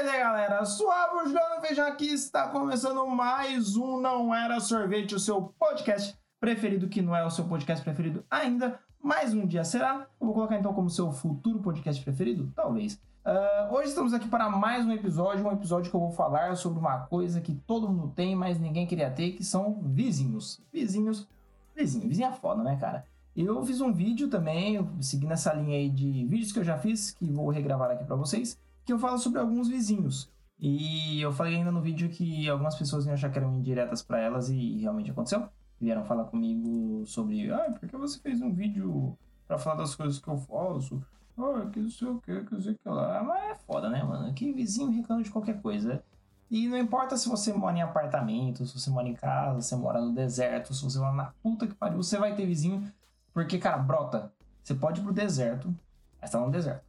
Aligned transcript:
Mas 0.00 0.06
é 0.06 0.20
galera, 0.20 0.64
suave 0.64 1.24
Juliano 1.24 1.60
Feijão 1.60 1.88
aqui 1.88 2.06
está 2.06 2.46
começando 2.46 3.04
mais 3.08 3.74
um 3.74 3.98
Não 3.98 4.32
Era 4.32 4.60
Sorvete, 4.60 5.16
o 5.16 5.18
seu 5.18 5.52
podcast 5.58 6.16
preferido, 6.38 6.88
que 6.88 7.02
não 7.02 7.16
é 7.16 7.26
o 7.26 7.30
seu 7.30 7.46
podcast 7.46 7.82
preferido 7.82 8.24
ainda, 8.30 8.78
mais 9.02 9.34
um 9.34 9.44
dia 9.44 9.64
será. 9.64 10.06
Eu 10.20 10.26
vou 10.28 10.34
colocar 10.34 10.56
então 10.56 10.72
como 10.72 10.88
seu 10.88 11.10
futuro 11.10 11.58
podcast 11.58 12.00
preferido? 12.04 12.48
Talvez. 12.54 12.94
Uh, 13.26 13.74
hoje 13.74 13.88
estamos 13.88 14.14
aqui 14.14 14.28
para 14.28 14.48
mais 14.48 14.86
um 14.86 14.92
episódio, 14.92 15.44
um 15.44 15.50
episódio 15.50 15.90
que 15.90 15.96
eu 15.96 16.00
vou 16.00 16.12
falar 16.12 16.56
sobre 16.56 16.78
uma 16.78 17.00
coisa 17.06 17.40
que 17.40 17.56
todo 17.66 17.88
mundo 17.88 18.12
tem, 18.14 18.36
mas 18.36 18.56
ninguém 18.60 18.86
queria 18.86 19.10
ter, 19.10 19.32
que 19.32 19.42
são 19.42 19.80
vizinhos. 19.82 20.62
Vizinhos, 20.72 21.26
vizinho, 21.74 22.28
é 22.28 22.32
foda, 22.32 22.62
né, 22.62 22.76
cara? 22.76 23.04
Eu 23.36 23.64
fiz 23.64 23.80
um 23.80 23.92
vídeo 23.92 24.28
também, 24.28 24.88
seguindo 25.00 25.32
essa 25.32 25.52
linha 25.54 25.76
aí 25.76 25.90
de 25.90 26.24
vídeos 26.24 26.52
que 26.52 26.60
eu 26.60 26.64
já 26.64 26.78
fiz, 26.78 27.10
que 27.10 27.24
vou 27.32 27.50
regravar 27.50 27.90
aqui 27.90 28.04
para 28.04 28.14
vocês, 28.14 28.56
que 28.88 28.92
eu 28.94 28.98
falo 28.98 29.18
sobre 29.18 29.38
alguns 29.38 29.68
vizinhos. 29.68 30.32
E 30.58 31.20
eu 31.20 31.30
falei 31.30 31.56
ainda 31.56 31.70
no 31.70 31.82
vídeo 31.82 32.08
que 32.08 32.48
algumas 32.48 32.74
pessoas 32.74 33.04
iam 33.04 33.12
achar 33.12 33.30
que 33.30 33.38
eram 33.38 33.54
indiretas 33.54 34.00
para 34.00 34.18
elas 34.18 34.48
e 34.48 34.78
realmente 34.78 35.10
aconteceu. 35.10 35.46
Vieram 35.78 36.06
falar 36.06 36.24
comigo 36.24 37.04
sobre, 37.04 37.52
ah, 37.52 37.70
por 37.70 37.86
que 37.86 37.94
você 37.98 38.18
fez 38.18 38.40
um 38.40 38.50
vídeo 38.50 39.14
para 39.46 39.58
falar 39.58 39.76
das 39.76 39.94
coisas 39.94 40.18
que 40.18 40.26
eu 40.26 40.38
faço? 40.38 41.02
Ah, 41.36 41.68
que 41.70 41.80
não 41.80 41.90
sei 41.90 42.08
o 42.08 42.18
que, 42.18 42.44
que 42.44 42.62
sei 42.62 42.74
que 42.82 42.88
lá. 42.88 43.22
Mas 43.22 43.50
é 43.50 43.54
foda, 43.56 43.90
né, 43.90 44.02
mano? 44.02 44.32
Que 44.32 44.54
vizinho 44.54 44.90
reclama 44.90 45.22
de 45.22 45.30
qualquer 45.30 45.60
coisa. 45.60 46.02
E 46.50 46.66
não 46.66 46.78
importa 46.78 47.14
se 47.18 47.28
você 47.28 47.52
mora 47.52 47.76
em 47.76 47.82
apartamento, 47.82 48.64
se 48.64 48.80
você 48.80 48.88
mora 48.88 49.06
em 49.06 49.14
casa, 49.14 49.60
se 49.60 49.68
você 49.68 49.76
mora 49.76 50.00
no 50.00 50.14
deserto, 50.14 50.72
se 50.72 50.82
você 50.82 50.98
mora 50.98 51.12
na 51.12 51.34
puta 51.42 51.66
que 51.66 51.74
pariu, 51.74 52.02
você 52.02 52.16
vai 52.16 52.34
ter 52.34 52.46
vizinho. 52.46 52.90
Porque, 53.34 53.58
cara, 53.58 53.76
brota. 53.76 54.32
Você 54.62 54.74
pode 54.74 55.02
ir 55.02 55.04
pro 55.04 55.12
deserto, 55.12 55.74
mas 56.18 56.30
tá 56.30 56.40
no 56.40 56.50
deserto. 56.50 56.87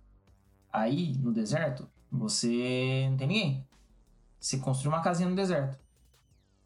Aí, 0.72 1.18
no 1.18 1.32
deserto, 1.32 1.90
você 2.12 3.08
não 3.10 3.18
tem 3.18 3.28
ninguém. 3.28 3.68
Você 4.40 4.58
construi 4.58 4.94
uma 4.94 5.02
casinha 5.02 5.30
no 5.30 5.36
deserto. 5.36 5.78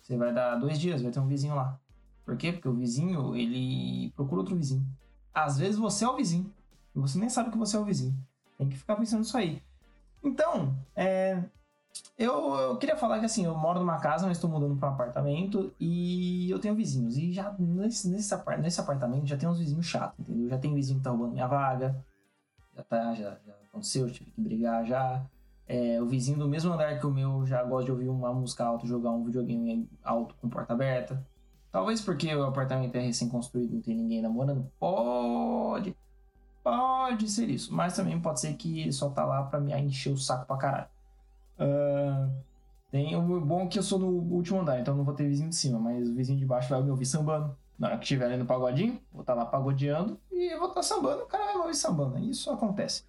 Você 0.02 0.18
vai 0.18 0.34
dar 0.34 0.56
dois 0.56 0.80
dias, 0.80 1.02
vai 1.02 1.12
ter 1.12 1.20
um 1.20 1.28
vizinho 1.28 1.56
lá. 1.56 1.80
Por 2.26 2.38
quê? 2.38 2.52
Porque 2.52 2.68
o 2.68 2.74
vizinho, 2.74 3.36
ele 3.36 4.12
procura 4.12 4.42
outro 4.42 4.56
vizinho. 4.56 4.86
Às 5.34 5.58
vezes 5.58 5.78
você 5.78 6.06
é 6.06 6.10
o 6.10 6.16
vizinho. 6.16 6.54
E 6.96 7.00
você 7.00 7.18
nem 7.18 7.30
sabe 7.30 7.52
que 7.52 7.58
você 7.58 7.76
é 7.76 7.80
o 7.80 7.86
vizinho. 7.86 8.18
Tem 8.58 8.70
que 8.70 8.78
ficar 8.78 8.96
pensando 8.96 9.20
nisso 9.20 9.38
aí. 9.38 9.62
Então, 10.24 10.76
é, 10.96 11.44
eu, 12.18 12.54
eu, 12.56 12.78
queria 12.78 12.96
falar 12.96 13.20
que 13.20 13.26
assim, 13.26 13.46
eu 13.46 13.56
moro 13.56 13.80
numa 13.80 13.98
casa, 13.98 14.26
mas 14.26 14.38
estou 14.38 14.50
mudando 14.50 14.78
para 14.78 14.90
um 14.90 14.94
apartamento 14.94 15.74
e 15.80 16.50
eu 16.50 16.60
tenho 16.60 16.76
vizinhos. 16.76 17.18
E 17.18 17.32
já 17.32 17.54
nesse, 17.60 18.10
nesse, 18.10 18.36
nesse 18.60 18.80
apartamento 18.80 19.26
já 19.26 19.38
tem 19.38 19.50
uns 19.50 19.60
vizinhos 19.60 19.86
chatos, 19.86 20.20
entendeu? 20.20 20.50
Já 20.50 20.58
tem 20.58 20.74
vizinho 20.74 21.00
que 21.00 21.04
tá 21.04 21.10
roubando 21.10 21.34
minha 21.34 21.48
vaga. 21.48 22.04
Já 22.76 22.84
tá, 22.84 23.14
já, 23.14 23.38
já 23.46 23.54
aconteceu, 23.70 24.10
tive 24.12 24.32
que 24.32 24.42
brigar 24.42 24.86
já. 24.86 25.24
É, 25.68 26.02
o 26.02 26.06
vizinho 26.06 26.38
do 26.38 26.48
mesmo 26.48 26.74
andar 26.74 27.00
que 27.00 27.06
o 27.06 27.12
meu 27.12 27.46
já 27.46 27.64
gosta 27.64 27.86
de 27.86 27.92
ouvir 27.92 28.10
uma 28.10 28.34
música 28.34 28.66
alta, 28.66 28.86
jogar 28.86 29.12
um 29.12 29.24
videogame 29.24 29.90
alto 30.04 30.36
com 30.42 30.50
porta 30.50 30.74
aberta. 30.74 31.26
Talvez 31.72 32.02
porque 32.02 32.34
o 32.36 32.44
apartamento 32.44 32.96
é 32.96 33.00
recém-construído, 33.00 33.76
não 33.76 33.82
tem 33.82 33.96
ninguém 33.96 34.22
namorando. 34.22 34.70
Pode. 34.80 35.96
Pode 36.64 37.30
ser 37.30 37.50
isso. 37.50 37.74
Mas 37.74 37.96
também 37.96 38.20
pode 38.20 38.40
ser 38.40 38.54
que 38.54 38.82
ele 38.82 38.92
só 38.92 39.10
tá 39.10 39.26
lá 39.26 39.44
pra 39.44 39.60
me 39.60 39.74
encher 39.74 40.12
o 40.14 40.18
saco 40.18 40.46
pra 40.46 40.58
caralho. 40.58 40.88
Uh, 41.60 42.32
tem 42.92 43.16
o 43.16 43.42
bom 43.42 43.68
que 43.68 43.80
eu 43.80 43.84
sou 43.84 43.98
no 43.98 44.08
último 44.08 44.60
andar, 44.60 44.80
então 44.80 44.96
não 44.96 45.04
vou 45.04 45.16
ter 45.16 45.28
vizinho 45.28 45.50
de 45.50 45.56
cima, 45.56 45.80
mas 45.80 46.08
o 46.08 46.14
vizinho 46.14 46.38
de 46.38 46.46
baixo 46.46 46.70
vai 46.70 46.82
me 46.84 46.92
ouvir 46.92 47.06
sambando. 47.06 47.56
Na 47.78 47.88
hora 47.88 47.98
que 47.98 48.04
estiver 48.04 48.26
ali 48.26 48.38
no 48.38 48.46
pagodinho, 48.46 49.02
vou 49.12 49.22
estar 49.22 49.34
tá 49.34 49.44
lá 49.44 49.46
pagodeando 49.46 50.20
e 50.52 50.58
vou 50.58 50.70
estar 50.70 50.82
tá 50.82 50.84
sambando, 50.84 51.24
o 51.24 51.28
cara 51.28 51.46
vai 51.46 51.54
me 51.56 51.62
ouvir 51.62 51.76
sambando. 51.76 52.18
Isso 52.20 52.50
acontece. 52.52 53.04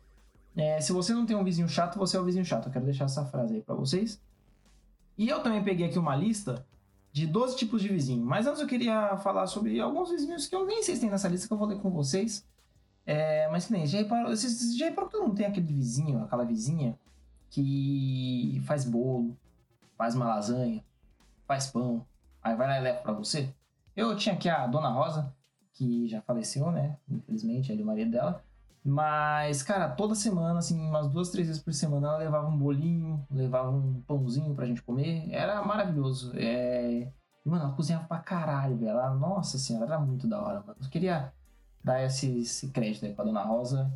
É, 0.56 0.80
se 0.80 0.92
você 0.92 1.12
não 1.12 1.27
tem 1.27 1.36
um 1.36 1.44
vizinho 1.44 1.68
chato, 1.68 1.98
você 1.98 2.16
é 2.16 2.20
o 2.20 2.24
vizinho 2.24 2.44
chato. 2.44 2.66
Eu 2.66 2.72
quero 2.72 2.84
deixar 2.84 3.04
essa 3.04 3.24
frase 3.24 3.56
aí 3.56 3.62
para 3.62 3.74
vocês. 3.74 4.20
E 5.16 5.28
eu 5.28 5.42
também 5.42 5.62
peguei 5.62 5.86
aqui 5.86 5.98
uma 5.98 6.14
lista 6.14 6.64
de 7.12 7.26
12 7.26 7.56
tipos 7.56 7.82
de 7.82 7.88
vizinho. 7.88 8.24
Mas 8.24 8.46
antes 8.46 8.60
eu 8.60 8.66
queria 8.66 9.16
falar 9.19 9.47
sobre 9.47 9.81
alguns 9.81 10.10
vizinhos 10.10 10.47
que 10.47 10.54
eu 10.54 10.66
nem 10.66 10.82
sei 10.82 10.94
se 10.94 11.00
tem 11.00 11.10
nessa 11.10 11.28
lista 11.28 11.47
que 11.47 11.53
eu 11.53 11.59
vou 11.59 11.69
ler 11.69 11.78
com 11.81 11.91
vocês. 11.91 12.47
É, 13.06 13.48
mas 13.50 13.69
nem, 13.69 13.86
já 13.86 13.98
reparou, 13.98 14.30
vocês 14.30 14.76
já 14.76 14.86
reparou 14.86 15.10
que 15.10 15.16
todo 15.16 15.26
mundo 15.26 15.36
tem 15.36 15.47
aquele 15.47 15.66
vizinho, 15.66 16.22
aquela 16.22 16.44
vizinha 16.44 16.98
que 17.50 18.62
faz 18.64 18.84
bolo, 18.84 19.36
faz 19.97 20.14
uma 20.14 20.26
lasanha, 20.26 20.82
faz 21.47 21.66
pão, 21.66 22.04
aí 22.42 22.56
vai 22.56 22.66
lá 22.66 22.78
e 22.78 22.82
leva 22.82 23.03
pra 23.03 23.12
você? 23.12 23.54
Eu 23.94 24.16
tinha 24.16 24.34
aqui 24.34 24.48
a 24.48 24.66
Dona 24.66 24.88
Rosa, 24.88 25.32
que 25.74 26.08
já 26.08 26.22
faleceu, 26.22 26.70
né? 26.70 26.96
Infelizmente, 27.08 27.70
ele 27.70 27.82
é 27.82 27.84
o 27.84 27.86
marido 27.86 28.10
dela. 28.10 28.42
Mas, 28.84 29.62
cara, 29.62 29.88
toda 29.88 30.14
semana, 30.14 30.58
assim, 30.58 30.78
umas 30.78 31.08
duas, 31.08 31.30
três 31.30 31.48
vezes 31.48 31.62
por 31.62 31.72
semana, 31.72 32.08
ela 32.08 32.18
levava 32.18 32.48
um 32.48 32.56
bolinho, 32.56 33.26
levava 33.30 33.70
um 33.70 34.02
pãozinho 34.06 34.54
pra 34.54 34.66
gente 34.66 34.82
comer. 34.82 35.28
Era 35.30 35.62
maravilhoso. 35.64 36.32
É... 36.36 37.10
Mano, 37.44 37.64
ela 37.64 37.74
cozinhava 37.74 38.06
pra 38.06 38.18
caralho, 38.18 38.76
velho. 38.76 38.90
Ela, 38.90 39.14
nossa 39.14 39.58
senhora, 39.58 39.86
era 39.86 39.98
muito 39.98 40.26
da 40.26 40.40
hora, 40.40 40.60
mano. 40.60 40.76
Eu 40.82 40.90
queria 40.90 41.32
dar 41.82 42.02
esse, 42.02 42.41
esse 42.41 42.68
crédito 42.68 43.04
aí 43.04 43.14
pra 43.14 43.24
Dona 43.24 43.42
Rosa 43.42 43.91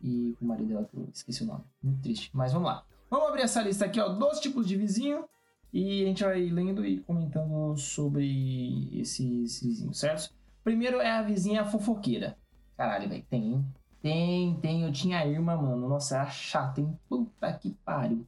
e 0.00 0.34
pro 0.38 0.46
marido 0.46 0.68
dela, 0.68 0.84
que 0.84 0.96
eu 0.96 1.08
esqueci 1.12 1.44
o 1.44 1.46
nome. 1.46 1.64
Muito 1.82 2.02
triste. 2.02 2.30
Mas 2.32 2.52
vamos 2.52 2.68
lá. 2.68 2.84
Vamos 3.08 3.28
abrir 3.28 3.42
essa 3.42 3.62
lista 3.62 3.84
aqui, 3.84 4.00
ó. 4.00 4.08
Dois 4.08 4.40
tipos 4.40 4.66
de 4.66 4.76
vizinho. 4.76 5.24
E 5.72 6.02
a 6.02 6.06
gente 6.06 6.24
vai 6.24 6.40
lendo 6.50 6.84
e 6.84 7.00
comentando 7.00 7.76
sobre 7.76 8.90
esses 8.92 9.62
vizinhos, 9.62 9.98
certo? 9.98 10.34
Primeiro 10.64 11.00
é 11.00 11.10
a 11.10 11.22
vizinha 11.22 11.64
fofoqueira. 11.64 12.36
Caralho, 12.76 13.08
velho, 13.08 13.24
tem, 13.28 13.52
hein? 13.52 13.66
Tem, 14.00 14.54
tem. 14.56 14.82
Eu 14.82 14.92
tinha 14.92 15.18
a 15.18 15.26
irmã, 15.26 15.56
mano. 15.56 15.88
Nossa, 15.88 16.16
era 16.16 16.26
chata, 16.26 16.80
hein? 16.80 16.98
Puta 17.08 17.52
que 17.52 17.70
pariu. 17.84 18.26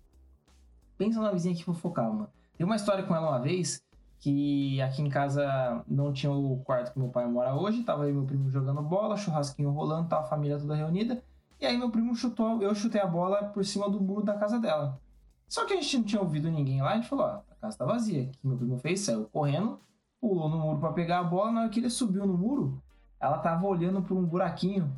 Pensa 0.96 1.20
na 1.20 1.32
vizinha 1.32 1.54
que 1.54 1.64
fofocava, 1.64 2.12
mano. 2.12 2.30
Tem 2.56 2.64
uma 2.64 2.76
história 2.76 3.04
com 3.04 3.14
ela 3.14 3.30
uma 3.30 3.40
vez 3.40 3.84
que 4.18 4.80
aqui 4.80 5.02
em 5.02 5.10
casa 5.10 5.84
não 5.86 6.12
tinha 6.12 6.32
o 6.32 6.58
quarto 6.64 6.92
que 6.92 6.98
meu 6.98 7.08
pai 7.08 7.26
mora 7.26 7.54
hoje. 7.54 7.82
Tava 7.82 8.04
aí 8.04 8.12
meu 8.12 8.24
primo 8.24 8.48
jogando 8.48 8.80
bola, 8.80 9.16
churrasquinho 9.16 9.70
rolando, 9.70 10.08
tava 10.08 10.22
a 10.22 10.28
família 10.28 10.58
toda 10.58 10.74
reunida. 10.74 11.22
E 11.60 11.66
aí 11.66 11.76
meu 11.76 11.90
primo 11.90 12.14
chutou, 12.14 12.62
eu 12.62 12.74
chutei 12.74 13.00
a 13.00 13.06
bola 13.06 13.44
por 13.44 13.64
cima 13.64 13.88
do 13.88 14.00
muro 14.00 14.24
da 14.24 14.34
casa 14.34 14.58
dela. 14.58 15.00
Só 15.48 15.66
que 15.66 15.72
a 15.72 15.76
gente 15.76 15.98
não 15.98 16.04
tinha 16.04 16.22
ouvido 16.22 16.50
ninguém 16.50 16.80
lá, 16.80 16.92
a 16.92 16.96
gente 16.96 17.08
falou, 17.08 17.26
ó, 17.26 17.40
a 17.50 17.54
casa 17.60 17.78
tá 17.78 17.84
vazia. 17.84 18.24
O 18.24 18.26
que 18.28 18.46
meu 18.46 18.56
primo 18.56 18.78
fez? 18.78 19.00
Saiu 19.00 19.28
correndo, 19.32 19.78
pulou 20.24 20.48
no 20.48 20.58
muro 20.58 20.78
para 20.78 20.90
pegar 20.94 21.18
a 21.18 21.22
bola, 21.22 21.52
na 21.52 21.60
hora 21.60 21.68
que 21.68 21.78
ele 21.78 21.90
subiu 21.90 22.26
no 22.26 22.32
muro, 22.32 22.82
ela 23.20 23.36
tava 23.36 23.66
olhando 23.66 24.00
por 24.00 24.16
um 24.16 24.24
buraquinho 24.24 24.90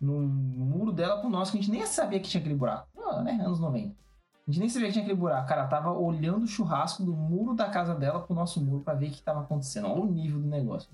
no 0.00 0.20
muro 0.20 0.92
dela 0.92 1.20
pro 1.20 1.28
nosso, 1.28 1.50
que 1.50 1.58
a 1.58 1.60
gente 1.60 1.72
nem 1.72 1.84
sabia 1.84 2.20
que 2.20 2.28
tinha 2.28 2.40
aquele 2.40 2.54
buraco. 2.54 2.86
Ah, 2.96 3.20
né? 3.20 3.32
Anos 3.44 3.58
90. 3.58 3.88
A 3.88 4.50
gente 4.50 4.60
nem 4.60 4.68
sabia 4.68 4.86
que 4.86 4.92
tinha 4.92 5.04
aquele 5.04 5.18
buraco. 5.18 5.48
Cara, 5.48 5.66
tava 5.66 5.90
olhando 5.90 6.44
o 6.44 6.46
churrasco 6.46 7.02
do 7.02 7.12
muro 7.12 7.54
da 7.54 7.68
casa 7.68 7.92
dela 7.92 8.20
pro 8.20 8.36
nosso 8.36 8.64
muro 8.64 8.84
para 8.84 8.94
ver 8.94 9.08
o 9.08 9.10
que 9.10 9.20
tava 9.20 9.40
acontecendo. 9.40 9.88
Olha 9.88 10.02
o 10.02 10.06
nível 10.06 10.38
do 10.38 10.46
negócio. 10.46 10.88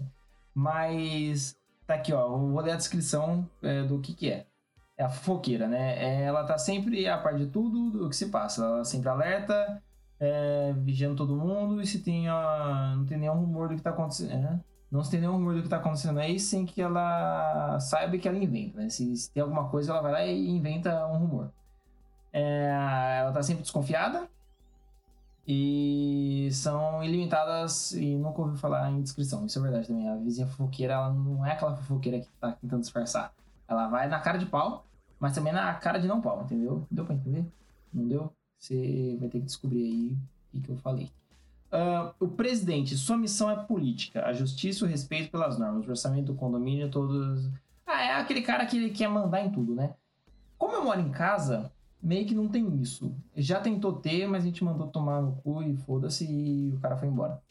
Mas 0.55 1.55
tá 1.87 1.95
aqui, 1.95 2.11
ó. 2.15 2.27
vou 2.27 2.61
ler 2.63 2.73
a 2.73 2.77
descrição 2.77 3.47
é, 3.63 3.83
do 3.83 4.01
que 4.01 4.15
que 4.15 4.31
é. 4.31 4.47
É 4.97 5.05
a 5.05 5.11
fofoqueira, 5.11 5.69
né? 5.69 6.23
Ela 6.23 6.45
tá 6.45 6.57
sempre 6.57 7.07
a 7.07 7.19
par 7.19 7.35
de 7.35 7.49
tudo 7.49 7.91
do 7.91 8.09
que 8.09 8.17
se 8.17 8.31
passa. 8.31 8.65
Ela 8.65 8.85
sempre 8.85 9.11
alerta, 9.11 9.83
é, 10.25 10.73
vigiando 10.73 11.17
todo 11.17 11.37
mundo 11.37 11.81
e 11.81 11.87
se 11.87 12.01
tem, 12.01 12.29
a, 12.29 12.95
não 12.97 13.05
tem 13.05 13.19
nenhum 13.19 13.35
rumor 13.35 13.69
do 13.69 13.77
que 13.77 13.83
tá 13.83 13.91
acontecendo. 13.91 14.33
É, 14.33 14.61
não 14.91 15.03
se 15.03 15.11
tem 15.11 15.21
nenhum 15.21 15.35
rumor 15.35 15.55
do 15.55 15.63
que 15.63 15.69
tá 15.69 15.77
acontecendo 15.77 16.19
aí 16.19 16.39
sem 16.39 16.65
que 16.65 16.81
ela 16.81 17.79
saiba 17.81 18.17
que 18.17 18.29
ela 18.29 18.39
inventa, 18.39 18.81
né? 18.81 18.89
Se, 18.89 19.17
se 19.17 19.31
tem 19.31 19.43
alguma 19.43 19.69
coisa, 19.69 19.93
ela 19.93 20.01
vai 20.01 20.13
lá 20.13 20.25
e 20.25 20.49
inventa 20.49 21.07
um 21.09 21.19
rumor. 21.19 21.51
É, 22.33 23.19
ela 23.21 23.33
tá 23.33 23.43
sempre 23.43 23.63
desconfiada 23.63 24.29
e 25.47 26.49
são 26.53 27.03
ilimitadas 27.05 27.93
e 27.93 28.17
nunca 28.17 28.41
ouvi 28.41 28.59
falar 28.59 28.91
em 28.91 29.03
descrição. 29.03 29.45
Isso 29.45 29.59
é 29.59 29.63
verdade 29.63 29.89
também. 29.89 30.09
A 30.09 30.17
vizinha 30.17 30.47
fofoqueira, 30.47 30.95
ela 30.95 31.13
não 31.13 31.45
é 31.45 31.53
aquela 31.53 31.77
fofoqueira 31.77 32.21
que 32.21 32.29
tá 32.41 32.53
tentando 32.53 32.81
disfarçar. 32.81 33.33
Ela 33.69 33.89
vai 33.89 34.09
na 34.09 34.21
cara 34.21 34.39
de 34.39 34.47
pau, 34.47 34.87
mas 35.19 35.35
também 35.35 35.53
na 35.53 35.75
cara 35.75 35.99
de 35.99 36.09
não 36.09 36.21
pau, 36.21 36.43
entendeu? 36.43 36.87
Deu 36.91 37.05
pra 37.05 37.15
entender? 37.15 37.45
Não 37.93 38.07
deu? 38.09 38.33
Você 38.65 39.19
vai 39.21 39.29
ter 39.29 39.41
que 39.41 39.45
descobrir 39.45 39.85
aí 39.85 40.17
o 40.55 40.63
que 40.63 40.71
eu 40.71 40.77
falei. 40.79 41.11
Uh, 41.71 42.15
o 42.19 42.29
presidente, 42.29 42.97
sua 42.97 43.19
missão 43.19 43.51
é 43.51 43.57
política, 43.57 44.25
a 44.25 44.33
justiça 44.33 44.85
e 44.85 44.89
o 44.89 44.91
respeito 44.91 45.31
pelas 45.31 45.59
normas, 45.59 45.87
o 45.87 45.91
orçamento 45.91 46.33
do 46.33 46.35
condomínio, 46.35 46.91
todos. 46.91 47.51
Ah, 47.87 48.03
é 48.03 48.15
aquele 48.15 48.41
cara 48.41 48.65
que 48.65 48.79
ele 48.79 48.89
quer 48.89 49.09
mandar 49.09 49.45
em 49.45 49.51
tudo, 49.51 49.75
né? 49.75 49.93
Como 50.57 50.73
eu 50.73 50.83
moro 50.83 50.99
em 50.99 51.11
casa, 51.11 51.71
meio 52.03 52.27
que 52.27 52.35
não 52.35 52.49
tem 52.49 52.81
isso. 52.81 53.15
Já 53.37 53.61
tentou 53.61 53.93
ter, 53.93 54.27
mas 54.27 54.45
a 54.45 54.47
gente 54.47 54.65
mandou 54.65 54.87
tomar 54.87 55.21
no 55.21 55.33
cu 55.33 55.63
e 55.63 55.77
foda-se 55.77 56.25
e 56.25 56.73
o 56.73 56.81
cara 56.81 56.97
foi 56.97 57.09
embora. 57.09 57.43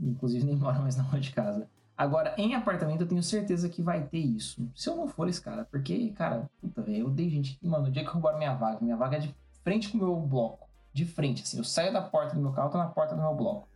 Inclusive 0.00 0.44
nem 0.44 0.54
mora 0.56 0.78
mais 0.78 0.94
na 0.94 1.02
rua 1.02 1.18
de 1.18 1.32
casa. 1.32 1.68
Agora, 1.96 2.32
em 2.38 2.54
apartamento, 2.54 3.00
eu 3.00 3.08
tenho 3.08 3.24
certeza 3.24 3.68
que 3.68 3.82
vai 3.82 4.06
ter 4.06 4.20
isso. 4.20 4.70
Se 4.76 4.88
eu 4.88 4.96
não 4.96 5.08
for 5.08 5.28
esse 5.28 5.42
cara, 5.42 5.64
porque, 5.64 6.10
cara, 6.10 6.48
puta, 6.60 6.80
velho, 6.80 6.98
eu 6.98 7.06
odeio 7.08 7.28
gente. 7.28 7.58
Mano, 7.60 7.88
o 7.88 7.90
dia 7.90 8.04
que 8.04 8.10
roubaram 8.10 8.38
minha 8.38 8.54
vaga, 8.54 8.78
minha 8.80 8.96
vaga 8.96 9.16
é 9.16 9.20
de 9.20 9.34
frente 9.62 9.88
com 9.90 9.98
o 9.98 10.00
meu 10.00 10.16
bloco. 10.16 10.68
De 10.92 11.04
frente, 11.04 11.42
assim. 11.42 11.58
Eu 11.58 11.64
saio 11.64 11.92
da 11.92 12.02
porta 12.02 12.34
do 12.34 12.40
meu 12.40 12.52
carro, 12.52 12.70
tô 12.70 12.78
na 12.78 12.88
porta 12.88 13.14
do 13.14 13.22
meu 13.22 13.34
bloco. 13.34 13.68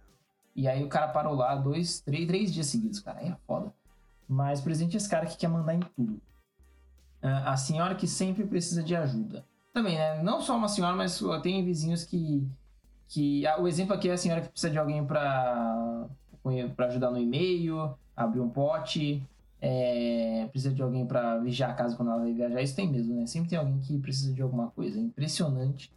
E 0.54 0.68
aí 0.68 0.82
o 0.82 0.88
cara 0.88 1.08
parou 1.08 1.34
lá 1.34 1.54
dois, 1.54 2.00
três, 2.00 2.26
três 2.26 2.52
dias 2.52 2.66
seguidos, 2.66 3.00
cara. 3.00 3.20
Aí 3.20 3.28
é 3.28 3.36
foda. 3.46 3.72
Mas, 4.28 4.64
exemplo, 4.66 4.96
esse 4.96 5.08
cara 5.08 5.26
que 5.26 5.36
quer 5.36 5.48
mandar 5.48 5.74
em 5.74 5.80
tudo. 5.80 6.20
Ah, 7.22 7.52
a 7.52 7.56
senhora 7.56 7.94
que 7.94 8.06
sempre 8.06 8.44
precisa 8.44 8.82
de 8.82 8.94
ajuda. 8.94 9.44
também, 9.72 9.96
né? 9.96 10.22
Não 10.22 10.40
só 10.40 10.56
uma 10.56 10.68
senhora, 10.68 10.96
mas 10.96 11.20
tem 11.42 11.64
vizinhos 11.64 12.04
que. 12.04 12.46
que 13.08 13.44
o 13.58 13.66
exemplo 13.66 13.94
aqui 13.94 14.08
é 14.08 14.12
a 14.12 14.18
senhora 14.18 14.40
que 14.40 14.48
precisa 14.48 14.70
de 14.70 14.78
alguém 14.78 15.04
para 15.04 16.06
ajudar 16.78 17.10
no 17.10 17.18
e-mail, 17.18 17.96
abrir 18.16 18.40
um 18.40 18.48
pote, 18.48 19.26
é, 19.66 20.46
precisa 20.50 20.74
de 20.74 20.82
alguém 20.82 21.06
para 21.06 21.38
vigiar 21.38 21.70
a 21.70 21.74
casa 21.74 21.96
quando 21.96 22.10
ela 22.10 22.20
vai 22.20 22.34
viajar. 22.34 22.60
Isso 22.60 22.76
tem 22.76 22.86
mesmo, 22.86 23.14
né? 23.14 23.26
Sempre 23.26 23.48
tem 23.48 23.58
alguém 23.58 23.78
que 23.80 23.98
precisa 23.98 24.34
de 24.34 24.42
alguma 24.42 24.70
coisa. 24.70 24.98
É 24.98 25.02
impressionante 25.02 25.90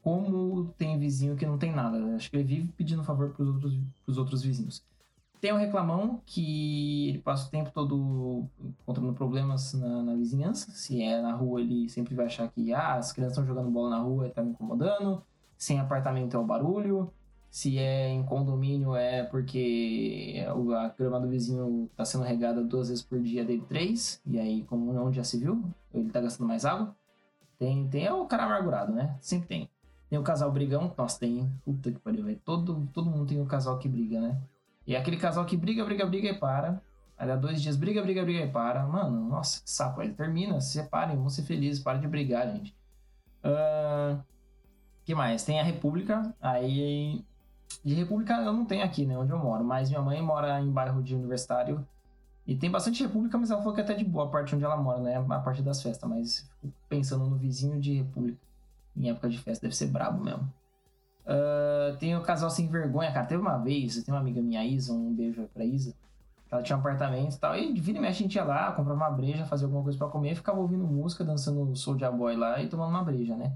como 0.00 0.72
tem 0.78 0.96
vizinho 1.00 1.34
que 1.34 1.44
não 1.44 1.58
tem 1.58 1.74
nada. 1.74 1.98
Acho 2.14 2.30
que 2.30 2.36
ele 2.36 2.44
vive 2.44 2.72
pedindo 2.76 3.02
favor 3.02 3.30
pros 3.30 3.48
outros, 3.48 3.78
pros 4.04 4.18
outros 4.18 4.42
vizinhos. 4.44 4.84
Tem 5.40 5.52
um 5.52 5.56
reclamão 5.56 6.22
que 6.26 7.08
ele 7.08 7.18
passa 7.18 7.48
o 7.48 7.50
tempo 7.50 7.70
todo 7.72 8.48
encontrando 8.60 9.12
problemas 9.12 9.74
na, 9.74 10.02
na, 10.02 10.14
vizinhança. 10.14 10.70
Se 10.70 11.02
é 11.02 11.20
na 11.20 11.32
rua, 11.32 11.60
ele 11.60 11.88
sempre 11.88 12.14
vai 12.14 12.26
achar 12.26 12.48
que 12.48 12.72
ah, 12.72 12.94
as 12.94 13.12
crianças 13.12 13.38
estão 13.38 13.46
jogando 13.46 13.70
bola 13.70 13.90
na 13.90 13.98
rua 13.98 14.28
e 14.28 14.30
tá 14.30 14.42
me 14.42 14.50
incomodando. 14.50 15.22
Sem 15.56 15.80
apartamento 15.80 16.36
é 16.36 16.40
o 16.40 16.44
barulho. 16.46 17.12
Se 17.50 17.78
é 17.78 18.08
em 18.08 18.22
condomínio, 18.22 18.94
é 18.94 19.22
porque 19.24 20.44
a 20.76 20.88
grama 20.88 21.18
do 21.18 21.28
vizinho 21.28 21.90
tá 21.96 22.04
sendo 22.04 22.24
regada 22.24 22.62
duas 22.62 22.88
vezes 22.88 23.02
por 23.02 23.18
dia 23.20 23.44
dele 23.44 23.64
três. 23.66 24.20
E 24.26 24.38
aí, 24.38 24.64
como 24.64 24.92
onde 25.00 25.16
já 25.16 25.24
se 25.24 25.38
viu, 25.38 25.64
ele 25.92 26.10
tá 26.10 26.20
gastando 26.20 26.46
mais 26.46 26.64
água. 26.64 26.94
Tem, 27.58 27.88
tem 27.88 28.04
é 28.04 28.12
o 28.12 28.26
cara 28.26 28.44
amargurado, 28.44 28.92
né? 28.92 29.16
Sempre 29.20 29.48
tem. 29.48 29.70
Tem 30.08 30.18
o 30.18 30.22
casal 30.22 30.52
brigão. 30.52 30.94
Nossa, 30.96 31.18
tem. 31.18 31.50
Puta 31.64 31.90
que 31.90 31.98
pariu, 31.98 32.24
velho. 32.24 32.40
Todo, 32.44 32.88
todo 32.92 33.10
mundo 33.10 33.26
tem 33.26 33.40
um 33.40 33.46
casal 33.46 33.78
que 33.78 33.88
briga, 33.88 34.20
né? 34.20 34.40
E 34.86 34.94
é 34.94 34.98
aquele 34.98 35.16
casal 35.16 35.44
que 35.44 35.56
briga, 35.56 35.84
briga, 35.84 36.06
briga 36.06 36.28
e 36.28 36.38
para. 36.38 36.80
Aí 37.16 37.26
dá 37.26 37.34
dois 37.34 37.60
dias, 37.60 37.76
briga, 37.76 38.00
briga, 38.00 38.22
briga 38.22 38.44
e 38.44 38.50
para. 38.50 38.86
Mano, 38.86 39.28
nossa, 39.28 39.62
que 39.62 39.70
saco. 39.70 40.00
Aí 40.00 40.12
termina, 40.12 40.60
se 40.60 40.72
separem, 40.72 41.16
vão 41.16 41.28
ser 41.28 41.42
felizes, 41.42 41.82
para 41.82 41.98
de 41.98 42.06
brigar, 42.06 42.46
gente. 42.52 42.76
Uh, 43.44 44.22
que 45.04 45.14
mais? 45.14 45.44
Tem 45.44 45.58
a 45.58 45.64
República. 45.64 46.34
Aí 46.40 47.24
de 47.84 47.94
República 47.94 48.34
eu 48.34 48.52
não 48.52 48.64
tenho 48.64 48.84
aqui, 48.84 49.06
né, 49.06 49.16
onde 49.16 49.32
eu 49.32 49.38
moro, 49.38 49.64
mas 49.64 49.88
minha 49.88 50.02
mãe 50.02 50.20
mora 50.22 50.60
em 50.60 50.70
bairro 50.70 51.02
de 51.02 51.14
universitário 51.14 51.86
e 52.46 52.56
tem 52.56 52.70
bastante 52.70 53.02
República, 53.02 53.36
mas 53.36 53.50
ela 53.50 53.60
falou 53.60 53.74
que 53.74 53.80
é 53.80 53.84
até 53.84 53.94
de 53.94 54.04
boa 54.04 54.24
a 54.24 54.28
parte 54.28 54.54
onde 54.54 54.64
ela 54.64 54.76
mora, 54.76 55.00
né, 55.00 55.16
a 55.16 55.38
parte 55.40 55.62
das 55.62 55.82
festas, 55.82 56.08
mas 56.08 56.50
fico 56.60 56.72
pensando 56.88 57.26
no 57.26 57.36
vizinho 57.36 57.78
de 57.80 57.94
República 57.94 58.38
em 58.96 59.10
época 59.10 59.28
de 59.28 59.38
festa, 59.38 59.66
deve 59.66 59.76
ser 59.76 59.86
brabo 59.86 60.22
mesmo. 60.22 60.52
Uh, 61.24 61.96
tem 61.98 62.16
o 62.16 62.22
casal 62.22 62.50
sem 62.50 62.66
vergonha, 62.68 63.12
cara. 63.12 63.26
Teve 63.26 63.40
uma 63.40 63.58
vez, 63.58 64.02
tem 64.02 64.12
uma 64.12 64.20
amiga 64.20 64.40
minha, 64.40 64.64
Isa, 64.64 64.92
um 64.92 65.14
beijo 65.14 65.48
pra 65.52 65.64
Isa. 65.64 65.94
Ela 66.50 66.62
tinha 66.62 66.76
um 66.76 66.80
apartamento 66.80 67.34
e 67.34 67.38
tal. 67.38 67.54
E 67.54 67.78
vira 67.78 67.98
e 67.98 68.00
mexe 68.00 68.20
a 68.20 68.22
gente 68.22 68.34
ia 68.34 68.44
lá, 68.44 68.72
comprava 68.72 68.98
uma 68.98 69.10
breja, 69.10 69.44
fazia 69.44 69.66
alguma 69.66 69.82
coisa 69.82 69.98
para 69.98 70.08
comer, 70.08 70.34
ficava 70.34 70.58
ouvindo 70.58 70.84
música, 70.84 71.22
dançando 71.22 71.76
Soulja 71.76 72.10
Boy 72.10 72.34
lá 72.36 72.62
e 72.62 72.68
tomando 72.68 72.90
uma 72.90 73.04
breja, 73.04 73.36
né? 73.36 73.52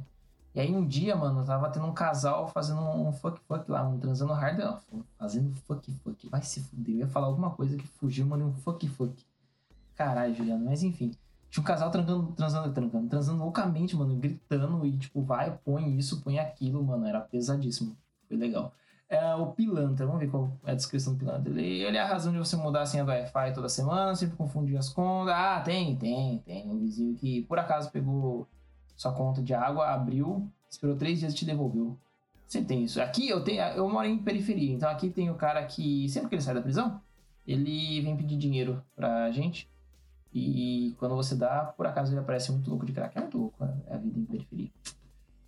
E 0.54 0.60
aí 0.60 0.74
um 0.74 0.86
dia, 0.86 1.16
mano, 1.16 1.44
tava 1.44 1.70
tendo 1.70 1.86
um 1.86 1.94
casal 1.94 2.46
fazendo 2.48 2.80
um 2.80 3.12
fuck 3.12 3.40
fuck 3.48 3.70
lá, 3.70 3.88
um 3.88 3.98
transando 3.98 4.34
hard, 4.34 4.60
fazendo 5.18 5.54
fuck 5.66 5.90
fuck. 6.04 6.28
Vai 6.28 6.42
se 6.42 6.60
fuder. 6.60 6.94
Eu 6.94 6.98
ia 7.00 7.06
falar 7.08 7.26
alguma 7.26 7.50
coisa 7.50 7.76
que 7.76 7.86
fugiu, 7.86 8.26
mano, 8.26 8.48
um 8.48 8.52
fuck 8.52 8.86
fuck. 8.88 9.24
Caralho, 9.94 10.34
Juliano, 10.34 10.64
mas 10.64 10.82
enfim. 10.82 11.12
Tinha 11.48 11.62
um 11.62 11.66
casal 11.66 11.90
trancando, 11.90 12.32
transando, 12.32 12.72
trancando, 12.72 13.08
transando 13.08 13.42
loucamente, 13.42 13.96
mano, 13.96 14.14
gritando 14.16 14.86
e 14.86 14.96
tipo, 14.96 15.22
vai, 15.22 15.58
põe 15.64 15.96
isso, 15.96 16.22
põe 16.22 16.38
aquilo, 16.38 16.82
mano, 16.82 17.06
era 17.06 17.20
pesadíssimo. 17.20 17.96
Foi 18.28 18.36
legal. 18.36 18.72
É 19.08 19.34
o 19.34 19.48
pilantra, 19.48 20.06
vamos 20.06 20.20
ver 20.20 20.30
qual 20.30 20.50
é 20.64 20.72
a 20.72 20.74
descrição 20.74 21.12
do 21.12 21.18
pilantra. 21.18 21.50
Ele, 21.50 21.82
ele 21.82 21.98
é 21.98 22.00
a 22.00 22.06
razão 22.06 22.32
de 22.32 22.38
você 22.38 22.56
mudar 22.56 22.80
a 22.80 22.86
senha 22.86 23.04
do 23.04 23.10
Wi-Fi 23.10 23.52
toda 23.52 23.68
semana, 23.68 24.14
sempre 24.14 24.36
confundir 24.36 24.78
as 24.78 24.88
contas. 24.88 25.34
Ah, 25.34 25.60
tem, 25.60 25.94
tem, 25.96 26.38
tem. 26.38 26.70
Um 26.70 26.78
vizinho 26.78 27.14
que 27.14 27.42
por 27.42 27.58
acaso 27.58 27.90
pegou 27.90 28.48
sua 29.02 29.12
conta 29.12 29.42
de 29.42 29.52
água, 29.52 29.88
abriu, 29.88 30.48
esperou 30.70 30.96
três 30.96 31.18
dias 31.18 31.32
e 31.32 31.36
te 31.36 31.44
devolveu. 31.44 31.98
Você 32.46 32.62
tem 32.62 32.84
isso. 32.84 33.00
Aqui 33.02 33.28
eu 33.28 33.42
tenho, 33.42 33.60
eu 33.62 33.88
moro 33.88 34.06
em 34.06 34.18
periferia, 34.18 34.72
então 34.72 34.88
aqui 34.88 35.10
tem 35.10 35.28
o 35.28 35.34
cara 35.34 35.64
que, 35.66 36.08
sempre 36.08 36.28
que 36.28 36.34
ele 36.36 36.42
sai 36.42 36.54
da 36.54 36.62
prisão, 36.62 37.00
ele 37.44 38.00
vem 38.00 38.16
pedir 38.16 38.36
dinheiro 38.36 38.80
pra 38.94 39.30
gente. 39.32 39.68
E 40.32 40.94
quando 40.98 41.16
você 41.16 41.34
dá, 41.34 41.64
por 41.76 41.86
acaso 41.86 42.12
ele 42.12 42.20
aparece 42.20 42.52
muito 42.52 42.70
louco 42.70 42.86
de 42.86 42.92
crack. 42.92 43.18
É 43.18 43.20
muito 43.20 43.38
louco 43.38 43.64
é 43.64 43.94
a 43.94 43.98
vida 43.98 44.18
em 44.18 44.24
periferia. 44.24 44.70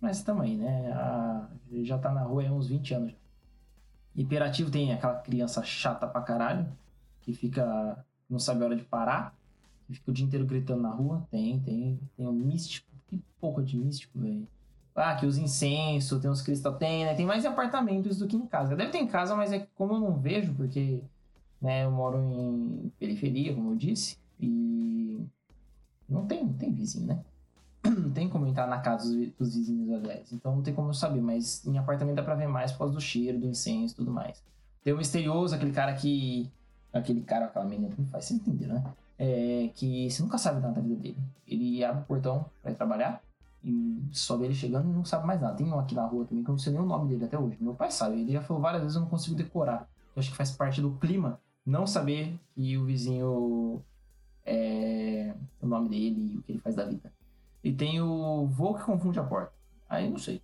Mas 0.01 0.21
também, 0.21 0.57
né? 0.57 0.91
A, 0.91 1.47
já 1.83 1.97
tá 1.97 2.11
na 2.11 2.23
rua 2.23 2.45
há 2.45 2.51
uns 2.51 2.67
20 2.67 2.93
anos 2.93 3.11
já. 3.11 3.17
Imperativo 4.15 4.69
tem 4.69 4.93
aquela 4.93 5.15
criança 5.15 5.63
chata 5.63 6.07
pra 6.07 6.21
caralho, 6.21 6.67
que 7.21 7.33
fica. 7.33 8.05
não 8.29 8.37
sabe 8.37 8.63
a 8.63 8.65
hora 8.65 8.75
de 8.75 8.83
parar, 8.83 9.33
que 9.87 9.93
fica 9.93 10.11
o 10.11 10.13
dia 10.13 10.25
inteiro 10.25 10.45
gritando 10.45 10.81
na 10.81 10.91
rua. 10.91 11.25
Tem, 11.31 11.59
tem. 11.61 11.99
Tem 12.15 12.27
um 12.27 12.33
místico 12.33 12.94
que 13.17 13.23
pouco 13.39 13.63
de 13.63 13.77
místico, 13.77 14.19
velho. 14.19 14.47
Ah, 14.95 15.15
que 15.15 15.25
os 15.25 15.37
incenso, 15.37 16.19
tem 16.19 16.29
uns 16.29 16.41
cristal. 16.41 16.75
Tem, 16.75 17.03
né? 17.03 17.13
Tem 17.15 17.25
mais 17.25 17.43
em 17.43 17.47
apartamentos 17.47 18.17
do 18.17 18.27
que 18.27 18.37
em 18.37 18.45
casa. 18.45 18.75
Deve 18.75 18.91
ter 18.91 18.99
em 18.99 19.07
casa, 19.07 19.35
mas 19.35 19.51
é 19.51 19.67
como 19.75 19.93
eu 19.93 19.99
não 19.99 20.17
vejo, 20.17 20.53
porque 20.53 21.01
né, 21.61 21.83
eu 21.83 21.91
moro 21.91 22.17
em 22.17 22.91
periferia, 22.97 23.53
como 23.53 23.71
eu 23.71 23.75
disse, 23.75 24.17
e 24.39 25.19
não 26.07 26.25
tem, 26.25 26.45
não 26.45 26.53
tem 26.53 26.71
vizinho, 26.71 27.07
né? 27.07 27.19
Não 27.83 28.11
tem 28.11 28.27
como 28.29 28.47
entrar 28.47 28.67
na 28.67 28.79
casa 28.79 29.11
dos, 29.13 29.31
dos 29.33 29.55
vizinhos, 29.55 29.91
aliás. 29.91 30.31
Então 30.31 30.55
não 30.55 30.63
tem 30.63 30.73
como 30.73 30.89
eu 30.89 30.93
saber, 30.93 31.21
mas 31.21 31.65
em 31.65 31.77
apartamento 31.77 32.15
dá 32.15 32.23
pra 32.23 32.35
ver 32.35 32.47
mais 32.47 32.71
por 32.71 32.79
causa 32.79 32.93
do 32.93 33.01
cheiro, 33.01 33.39
do 33.39 33.47
incenso 33.47 33.93
e 33.93 33.97
tudo 33.97 34.11
mais. 34.11 34.43
Tem 34.83 34.93
o 34.93 34.97
misterioso, 34.97 35.55
aquele 35.55 35.71
cara 35.71 35.93
que. 35.93 36.49
Aquele 36.93 37.21
cara, 37.21 37.45
aquela 37.45 37.65
menina 37.65 37.93
não 37.97 38.05
faz, 38.05 38.25
vocês 38.25 38.39
entenderam, 38.39 38.75
né? 38.75 38.83
É, 39.17 39.69
que 39.73 40.09
você 40.09 40.21
nunca 40.21 40.37
sabe 40.37 40.61
nada 40.61 40.73
da 40.73 40.81
vida 40.81 40.95
dele. 40.95 41.17
Ele 41.47 41.83
abre 41.83 42.01
o 42.01 42.05
portão 42.05 42.45
para 42.61 42.73
trabalhar 42.73 43.21
e 43.63 44.01
só 44.11 44.37
vê 44.37 44.45
ele 44.45 44.53
chegando 44.53 44.89
e 44.89 44.93
não 44.93 45.05
sabe 45.05 45.25
mais 45.25 45.41
nada. 45.41 45.55
Tem 45.55 45.65
um 45.65 45.79
aqui 45.79 45.95
na 45.95 46.05
rua 46.05 46.25
também 46.25 46.43
que 46.43 46.49
eu 46.49 46.53
não 46.53 46.59
sei 46.59 46.73
nem 46.73 46.81
o 46.81 46.85
nome 46.85 47.09
dele 47.09 47.25
até 47.25 47.37
hoje. 47.37 47.57
Meu 47.59 47.73
pai 47.73 47.91
sabe, 47.91 48.21
ele 48.21 48.31
já 48.31 48.41
falou 48.41 48.61
várias 48.61 48.81
vezes 48.81 48.95
eu 48.95 49.01
não 49.01 49.09
consigo 49.09 49.35
decorar. 49.35 49.89
Eu 50.15 50.19
acho 50.19 50.31
que 50.31 50.37
faz 50.37 50.51
parte 50.51 50.81
do 50.81 50.91
clima 50.91 51.39
não 51.65 51.87
saber 51.87 52.39
que 52.53 52.77
o 52.77 52.85
vizinho 52.85 53.83
é 54.45 55.33
o 55.61 55.67
nome 55.67 55.89
dele 55.89 56.33
e 56.33 56.37
o 56.37 56.43
que 56.43 56.51
ele 56.51 56.59
faz 56.59 56.75
da 56.75 56.85
vida. 56.85 57.11
E 57.63 57.73
tem 57.73 57.99
o 57.99 58.45
voo 58.45 58.75
que 58.75 58.83
confunde 58.83 59.19
a 59.19 59.23
porta. 59.23 59.51
Aí 59.89 60.09
não 60.09 60.19
sei. 60.19 60.41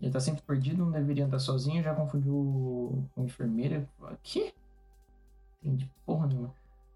Ele 0.00 0.10
tá 0.10 0.18
sempre 0.18 0.42
perdido, 0.42 0.84
não 0.84 0.90
deveria 0.90 1.24
andar 1.24 1.38
sozinho, 1.38 1.82
já 1.82 1.94
confundiu 1.94 3.06
com 3.14 3.24
enfermeira. 3.24 3.88
Que? 4.22 4.52
Entendi 5.62 5.88
porra 6.04 6.26
nenhuma. 6.26 6.52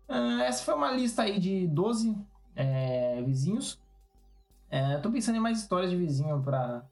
Uh, 0.09 0.41
essa 0.43 0.65
foi 0.65 0.75
uma 0.75 0.91
lista 0.91 1.23
aí 1.23 1.39
de 1.39 1.67
12 1.67 2.17
é, 2.57 3.23
vizinhos. 3.23 3.79
É, 4.71 4.99
tô 4.99 5.11
pensando 5.11 5.37
em 5.37 5.41
mais 5.41 5.61
histórias 5.61 5.91
de 5.91 5.97
vizinho 5.97 6.43
pra, 6.43 6.83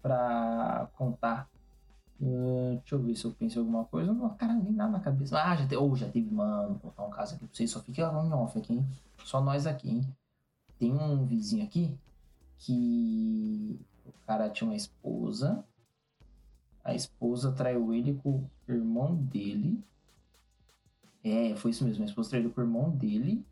pra 0.00 0.88
contar. 0.96 1.48
Uh, 2.20 2.78
deixa 2.78 2.94
eu 2.94 3.02
ver 3.02 3.14
se 3.14 3.24
eu 3.24 3.32
penso 3.32 3.58
em 3.58 3.60
alguma 3.60 3.84
coisa. 3.84 4.12
Não, 4.12 4.30
cara, 4.30 4.54
nem 4.54 4.72
nada 4.72 4.92
na 4.92 5.00
cabeça. 5.00 5.40
Ah, 5.40 5.54
já, 5.56 5.66
te, 5.66 5.76
oh, 5.76 5.94
já 5.94 6.08
teve, 6.08 6.30
mano. 6.30 6.78
Vou 6.82 6.90
contar 6.90 7.04
um 7.04 7.10
caso 7.10 7.34
aqui 7.34 7.44
pra 7.44 7.54
vocês. 7.54 7.70
Só 7.70 7.80
fica 7.80 8.02
em 8.02 8.32
off 8.32 8.58
aqui, 8.58 8.74
hein? 8.74 8.86
Só 9.24 9.40
nós 9.40 9.66
aqui, 9.66 9.90
hein? 9.90 10.16
Tem 10.78 10.92
um 10.92 11.26
vizinho 11.26 11.64
aqui 11.64 11.98
que 12.58 13.78
o 14.04 14.12
cara 14.26 14.48
tinha 14.48 14.68
uma 14.68 14.76
esposa. 14.76 15.64
A 16.84 16.94
esposa 16.94 17.52
traiu 17.52 17.92
ele 17.92 18.14
com 18.14 18.30
o 18.30 18.50
irmão 18.68 19.14
dele. 19.14 19.82
É, 21.26 21.56
foi 21.56 21.72
isso 21.72 21.84
mesmo. 21.84 22.04
A 22.04 22.06
esposa 22.06 22.30
traiu 22.30 22.50
com 22.50 22.60
o 22.60 22.64
irmão 22.64 22.88
dele. 22.90 23.44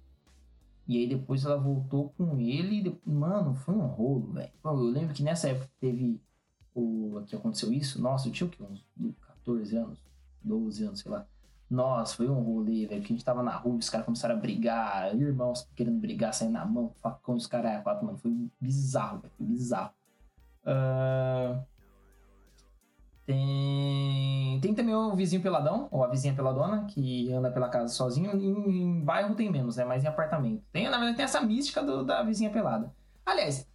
E 0.87 0.97
aí 0.97 1.09
depois 1.09 1.45
ela 1.45 1.57
voltou 1.57 2.11
com 2.11 2.38
ele. 2.38 2.97
Mano, 3.04 3.54
foi 3.57 3.75
um 3.75 3.87
rolo, 3.87 4.33
velho. 4.33 4.52
Eu 4.64 4.73
lembro 4.75 5.12
que 5.12 5.25
nessa 5.25 5.49
época 5.49 5.69
teve 5.81 6.21
o 6.73 7.21
que 7.26 7.35
aconteceu 7.35 7.73
isso. 7.73 8.00
Nossa, 8.00 8.28
eu 8.28 8.33
tinha 8.33 8.47
o 8.47 8.50
quê? 8.50 8.62
Uns 8.62 9.16
14 9.21 9.76
anos, 9.76 9.99
12 10.40 10.85
anos, 10.85 11.00
sei 11.00 11.11
lá. 11.11 11.26
Nossa, 11.69 12.14
foi 12.14 12.28
um 12.28 12.40
rolê, 12.40 12.87
velho. 12.87 13.02
Que 13.02 13.12
a 13.12 13.16
gente 13.16 13.25
tava 13.25 13.43
na 13.43 13.57
rua, 13.57 13.75
os 13.75 13.90
caras 13.90 14.04
começaram 14.04 14.37
a 14.37 14.38
brigar, 14.38 15.12
irmãos 15.16 15.69
querendo 15.75 15.99
brigar, 15.99 16.33
saindo 16.33 16.52
na 16.52 16.64
mão, 16.64 16.95
facão, 17.02 17.35
os 17.35 17.49
caras, 17.49 17.83
mano. 17.85 18.19
Foi 18.19 18.33
bizarro, 18.61 19.19
velho. 19.19 19.33
Foi 19.37 19.47
bizarro. 19.47 19.93
Uh... 20.62 21.74
Tem, 23.26 24.59
tem 24.61 24.75
também 24.75 24.95
o 24.95 25.14
vizinho 25.16 25.40
peladão, 25.40 25.88
ou 25.90 26.04
a 26.04 26.09
vizinha 26.09 26.35
peladona, 26.35 26.85
que 26.85 27.33
anda 27.33 27.50
pela 27.50 27.69
casa 27.69 27.88
sozinho. 27.88 28.37
Em, 28.37 28.83
em 28.83 29.00
bairro 29.04 29.35
tem 29.35 29.50
menos, 29.50 29.76
né? 29.76 29.85
Mas 29.85 30.04
em 30.04 30.07
apartamento. 30.07 30.62
Tem, 30.73 30.85
na 30.85 30.99
verdade, 30.99 31.16
tem 31.16 31.25
essa 31.25 31.40
mística 31.40 31.83
do, 31.83 32.04
da 32.04 32.23
vizinha 32.23 32.50
pelada. 32.50 32.93
Aliás, 33.25 33.66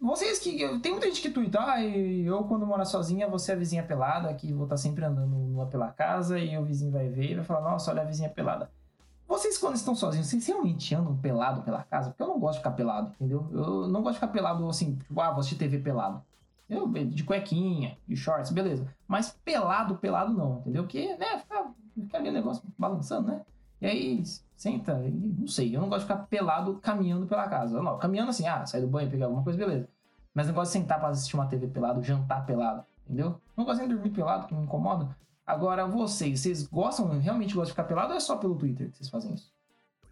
vocês 0.00 0.38
que. 0.38 0.78
Tem 0.80 0.92
muita 0.92 1.06
gente 1.06 1.22
que 1.22 1.30
tuita, 1.30 1.58
ah, 1.60 1.82
eu 1.82 2.44
quando 2.44 2.66
morar 2.66 2.84
sozinha, 2.84 3.28
você 3.28 3.52
é 3.52 3.54
a 3.54 3.58
vizinha 3.58 3.82
pelada, 3.82 4.32
que 4.34 4.52
vou 4.52 4.64
estar 4.64 4.76
tá 4.76 4.82
sempre 4.82 5.04
andando 5.04 5.66
pela 5.70 5.88
casa, 5.88 6.38
e 6.38 6.56
o 6.58 6.64
vizinho 6.64 6.92
vai 6.92 7.08
ver 7.08 7.32
e 7.32 7.34
vai 7.34 7.44
falar, 7.44 7.62
nossa, 7.62 7.90
olha 7.90 8.02
a 8.02 8.04
vizinha 8.04 8.28
pelada. 8.28 8.70
Vocês, 9.26 9.58
quando 9.58 9.74
estão 9.74 9.94
sozinhos, 9.94 10.26
vocês 10.26 10.46
realmente 10.46 10.94
andam 10.94 11.16
pelado 11.16 11.62
pela 11.62 11.82
casa? 11.82 12.10
Porque 12.10 12.22
eu 12.22 12.28
não 12.28 12.38
gosto 12.38 12.54
de 12.54 12.58
ficar 12.60 12.70
pelado, 12.70 13.12
entendeu? 13.14 13.46
Eu 13.52 13.88
não 13.88 14.02
gosto 14.02 14.14
de 14.14 14.20
ficar 14.20 14.32
pelado 14.32 14.66
assim, 14.68 14.96
tipo, 14.96 15.20
ah, 15.20 15.30
vou 15.30 15.40
assistir 15.40 15.56
TV 15.56 15.78
pelado. 15.78 16.22
Eu, 16.68 16.86
de 16.86 17.24
cuequinha, 17.24 17.96
de 18.06 18.14
shorts, 18.14 18.50
beleza. 18.50 18.86
Mas 19.06 19.30
pelado, 19.44 19.96
pelado 19.96 20.32
não, 20.34 20.58
entendeu? 20.58 20.82
Porque, 20.82 21.16
né, 21.16 21.38
fica, 21.38 21.66
fica 21.94 22.18
ali 22.18 22.28
o 22.28 22.32
negócio 22.32 22.62
balançando, 22.78 23.28
né? 23.28 23.42
E 23.80 23.86
aí, 23.86 24.22
senta, 24.54 24.92
e, 25.06 25.10
não 25.10 25.46
sei, 25.46 25.74
eu 25.74 25.80
não 25.80 25.88
gosto 25.88 26.06
de 26.06 26.12
ficar 26.12 26.26
pelado 26.26 26.78
caminhando 26.82 27.26
pela 27.26 27.48
casa. 27.48 27.80
Não, 27.80 27.98
caminhando 27.98 28.30
assim, 28.30 28.46
ah, 28.46 28.66
sair 28.66 28.82
do 28.82 28.88
banho, 28.88 29.10
pegar 29.10 29.26
alguma 29.26 29.42
coisa, 29.42 29.58
beleza. 29.58 29.88
Mas 30.34 30.46
não 30.46 30.54
gosto 30.54 30.72
de 30.72 30.78
sentar 30.78 30.98
pra 30.98 31.08
assistir 31.08 31.36
uma 31.36 31.46
TV 31.46 31.68
pelado, 31.68 32.02
jantar 32.02 32.44
pelado, 32.44 32.84
entendeu? 33.06 33.40
Não 33.56 33.64
gosto 33.64 33.80
de 33.80 33.88
dormir 33.88 34.10
pelado, 34.10 34.46
que 34.46 34.54
me 34.54 34.62
incomoda. 34.62 35.16
Agora, 35.46 35.86
vocês, 35.86 36.40
vocês 36.40 36.66
gostam, 36.66 37.18
realmente 37.18 37.54
gostam 37.54 37.66
de 37.66 37.72
ficar 37.72 37.84
pelado 37.84 38.10
ou 38.10 38.16
é 38.16 38.20
só 38.20 38.36
pelo 38.36 38.56
Twitter 38.56 38.90
que 38.90 38.98
vocês 38.98 39.08
fazem 39.08 39.32
isso? 39.32 39.50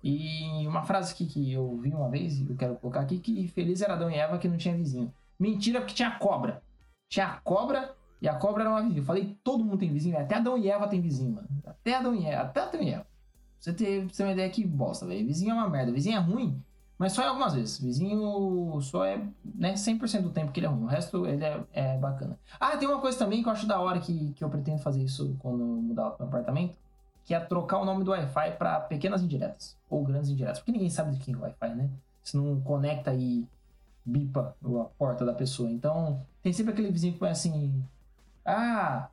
E 0.02 0.66
uma 0.66 0.82
frase 0.82 1.12
aqui 1.12 1.26
que 1.26 1.52
eu 1.52 1.76
vi 1.78 1.92
uma 1.92 2.08
vez, 2.08 2.38
e 2.38 2.48
eu 2.48 2.56
quero 2.56 2.76
colocar 2.76 3.00
aqui, 3.00 3.18
que 3.18 3.48
feliz 3.48 3.82
era 3.82 3.94
Adão 3.94 4.10
e 4.10 4.14
Eva 4.14 4.38
que 4.38 4.48
não 4.48 4.56
tinha 4.56 4.74
vizinho. 4.74 5.12
Mentira, 5.38 5.80
porque 5.80 5.94
tinha 5.94 6.10
cobra. 6.12 6.62
Tinha 7.08 7.40
cobra 7.44 7.94
e 8.20 8.28
a 8.28 8.34
cobra 8.34 8.62
era 8.62 8.70
uma 8.70 8.82
vizinha. 8.82 9.00
Eu 9.00 9.04
falei, 9.04 9.36
todo 9.44 9.64
mundo 9.64 9.78
tem 9.78 9.92
vizinho, 9.92 10.18
até 10.18 10.36
Adão 10.36 10.56
e 10.56 10.68
Eva 10.68 10.88
tem 10.88 11.00
vizinho, 11.00 11.34
mano. 11.34 11.48
Até 11.64 11.94
Adão 11.94 12.14
e 12.14 12.24
Eva, 12.26 12.42
até 12.42 12.60
Adão 12.60 12.82
e 12.82 12.90
Eva. 12.90 13.06
Você 13.58 13.72
ter, 13.72 14.04
você 14.04 14.16
ter 14.16 14.22
uma 14.24 14.32
ideia 14.32 14.50
que 14.50 14.64
bosta, 14.64 15.06
velho. 15.06 15.26
Vizinho 15.26 15.52
é 15.52 15.54
uma 15.54 15.68
merda. 15.68 15.92
Vizinho 15.92 16.16
é 16.16 16.20
ruim, 16.20 16.62
mas 16.98 17.12
só 17.12 17.22
em 17.22 17.26
algumas 17.26 17.54
vezes. 17.54 17.80
Vizinho 17.80 18.80
só 18.80 19.04
é 19.04 19.22
né, 19.44 19.74
100% 19.74 20.22
do 20.22 20.30
tempo 20.30 20.52
que 20.52 20.60
ele 20.60 20.66
é 20.66 20.70
ruim. 20.70 20.84
O 20.84 20.86
resto 20.86 21.26
ele 21.26 21.44
é, 21.44 21.62
é, 21.72 21.98
bacana. 21.98 22.38
Ah, 22.58 22.76
tem 22.76 22.88
uma 22.88 23.00
coisa 23.00 23.18
também 23.18 23.42
que 23.42 23.48
eu 23.48 23.52
acho 23.52 23.66
da 23.66 23.80
hora 23.80 24.00
que, 24.00 24.32
que 24.32 24.42
eu 24.42 24.48
pretendo 24.48 24.78
fazer 24.78 25.02
isso 25.02 25.36
quando 25.38 25.64
mudar 25.64 26.10
o 26.10 26.16
meu 26.18 26.28
apartamento. 26.28 26.78
Que 27.24 27.34
é 27.34 27.40
trocar 27.40 27.78
o 27.78 27.84
nome 27.84 28.04
do 28.04 28.12
Wi-Fi 28.12 28.52
para 28.52 28.80
pequenas 28.80 29.22
indiretas. 29.22 29.76
Ou 29.90 30.04
grandes 30.04 30.30
indiretas. 30.30 30.58
Porque 30.58 30.72
ninguém 30.72 30.90
sabe 30.90 31.12
de 31.12 31.18
quem 31.18 31.34
é 31.34 31.36
o 31.36 31.40
Wi-Fi, 31.40 31.74
né? 31.74 31.90
Se 32.22 32.36
não 32.36 32.60
conecta 32.60 33.12
e 33.14 33.46
bipa 34.06 34.56
a 34.62 34.84
porta 34.98 35.24
da 35.24 35.34
pessoa. 35.34 35.70
Então, 35.70 36.24
tem 36.42 36.52
sempre 36.52 36.72
aquele 36.72 36.90
vizinho 36.90 37.12
que 37.12 37.18
põe 37.18 37.30
assim. 37.30 37.84
Ah, 38.44 39.08